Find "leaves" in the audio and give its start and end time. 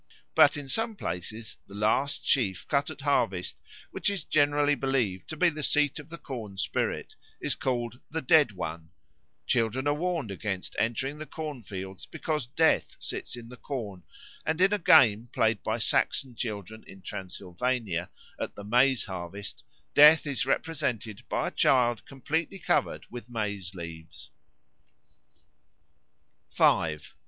23.75-24.31